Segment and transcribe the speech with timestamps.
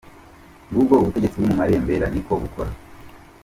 [0.69, 2.71] Ngubwo ubutegetsi buri mu marembera niko bukora.